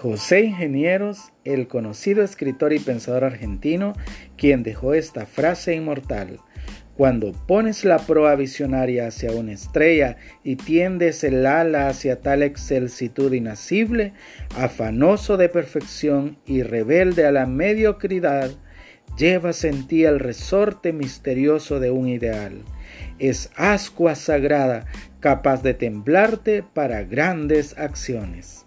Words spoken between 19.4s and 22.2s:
en ti el resorte misterioso de un